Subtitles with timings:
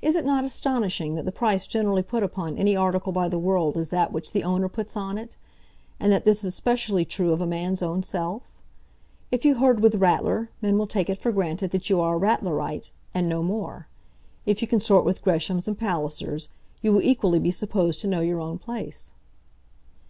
[0.00, 3.76] Is it not astonishing that the price generally put upon any article by the world
[3.76, 5.36] is that which the owner puts on it?
[6.00, 8.44] and that this is specially true of a man's own self?
[9.30, 12.18] If you herd with Ratler, men will take it for granted that you are a
[12.18, 13.88] Ratlerite, and no more.
[14.46, 16.48] If you consort with Greshams and Pallisers,
[16.80, 19.12] you will equally be supposed to know your own place."